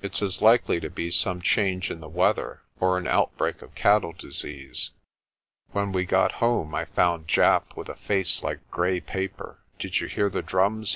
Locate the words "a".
7.88-7.96